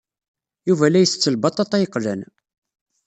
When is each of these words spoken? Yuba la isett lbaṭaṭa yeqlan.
Yuba 0.67 0.89
la 0.91 0.99
isett 1.03 1.31
lbaṭaṭa 1.33 1.77
yeqlan. 1.79 2.21